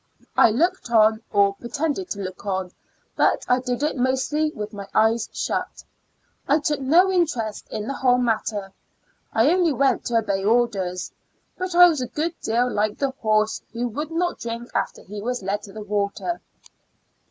[0.35, 2.71] I looked on, or pretended to look on,
[3.15, 5.83] but I did it mostly with my eyes shut.
[6.47, 8.71] I took no interest in the whole matter.
[9.31, 11.11] I only went to ojbey orders;
[11.55, 15.21] but I was a good deal like the horse who would not drink after he
[15.21, 16.41] was led to the water.